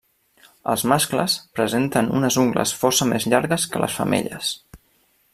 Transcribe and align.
Els 0.71 0.83
mascles 0.91 1.35
presenten 1.59 2.09
unes 2.19 2.37
ungles 2.43 2.73
força 2.79 3.07
més 3.11 3.27
llargues 3.33 3.67
que 3.75 3.83
les 3.83 3.99
femelles. 3.99 4.49